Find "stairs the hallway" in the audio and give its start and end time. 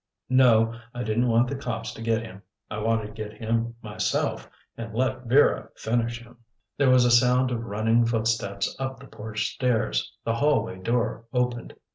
9.53-10.79